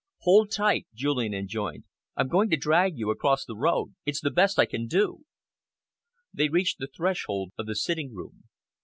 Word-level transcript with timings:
"Hold 0.21 0.49
tight," 0.51 0.87
Julian 0.95 1.35
enjoined. 1.35 1.83
"I'm 2.17 2.27
going 2.27 2.49
to 2.49 2.57
drag 2.57 2.97
you 2.97 3.11
across 3.11 3.45
the 3.45 3.55
road. 3.55 3.93
It's 4.03 4.19
the 4.19 4.31
best 4.31 4.57
I 4.57 4.65
can 4.65 4.87
do." 4.87 5.25
They 6.33 6.49
reached 6.49 6.79
the 6.79 6.87
threshold 6.87 7.51
of 7.55 7.67
the 7.67 7.75
sitting 7.75 8.11
room. 8.11 8.45